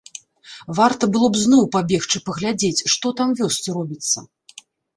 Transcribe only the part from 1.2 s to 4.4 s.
б зноў пабегчы паглядзець, што там у вёсцы робіцца.